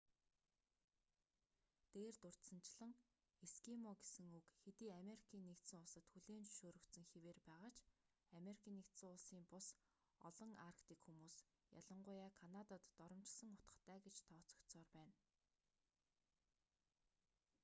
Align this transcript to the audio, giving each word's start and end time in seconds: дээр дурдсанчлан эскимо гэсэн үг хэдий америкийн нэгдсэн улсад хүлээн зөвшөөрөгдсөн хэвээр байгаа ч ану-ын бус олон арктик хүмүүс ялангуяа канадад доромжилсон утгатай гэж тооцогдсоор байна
дээр 1.93 2.15
дурдсанчлан 2.23 2.93
эскимо 3.45 3.91
гэсэн 4.01 4.27
үг 4.39 4.45
хэдий 4.63 4.91
америкийн 5.01 5.43
нэгдсэн 5.49 5.79
улсад 5.81 6.05
хүлээн 6.09 6.43
зөвшөөрөгдсөн 6.45 7.05
хэвээр 7.07 7.39
байгаа 7.49 7.71
ч 7.77 7.81
ану-ын 8.37 8.77
бус 9.51 9.67
олон 10.29 10.51
арктик 10.69 10.99
хүмүүс 11.05 11.35
ялангуяа 11.79 12.29
канадад 12.41 12.83
доромжилсон 12.99 13.51
утгатай 13.55 13.97
гэж 14.05 14.15
тооцогдсоор 14.29 14.87
байна 14.97 15.15